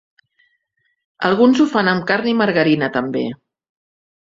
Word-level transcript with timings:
Alguns 1.29 1.63
ho 1.63 1.69
fan 1.75 1.95
amb 1.95 2.11
carn 2.13 2.33
i 2.35 2.37
margarina 2.43 2.95
també. 3.01 3.27